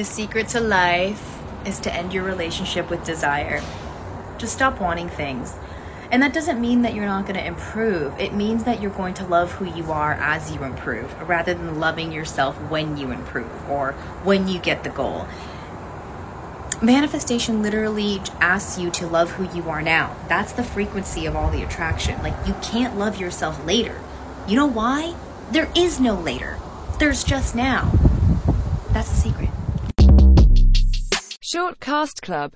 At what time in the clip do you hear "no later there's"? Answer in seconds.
26.00-27.22